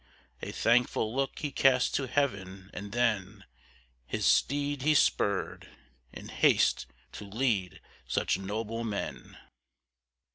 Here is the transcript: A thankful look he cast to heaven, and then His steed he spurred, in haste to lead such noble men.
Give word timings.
A 0.41 0.51
thankful 0.51 1.15
look 1.15 1.37
he 1.37 1.51
cast 1.51 1.93
to 1.93 2.07
heaven, 2.07 2.71
and 2.73 2.91
then 2.91 3.45
His 4.07 4.25
steed 4.25 4.81
he 4.81 4.95
spurred, 4.95 5.69
in 6.11 6.29
haste 6.29 6.87
to 7.11 7.23
lead 7.23 7.79
such 8.07 8.39
noble 8.39 8.83
men. 8.83 9.37